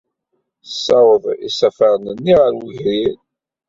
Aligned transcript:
Tessaweḍ 0.63 1.23
isafaren-nni 1.47 2.33
ɣer 2.41 2.53
wegrir. 2.59 3.15